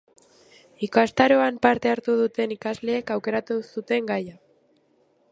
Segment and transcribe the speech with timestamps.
[0.85, 4.35] Ikastaroan parte hartu duten ikasleek aukeratu zuten gaia.